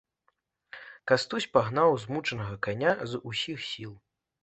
[1.11, 3.99] Кастусь пагнаў змучанага каня з усіх сіл.